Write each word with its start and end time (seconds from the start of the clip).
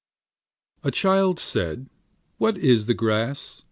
6 0.77 0.87
A 0.87 0.91
child 0.99 1.39
said 1.39 1.87
What 2.39 2.57
is 2.57 2.87
the 2.87 2.95
grass? 2.95 3.59